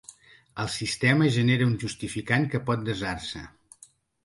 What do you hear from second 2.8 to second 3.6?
desar-se.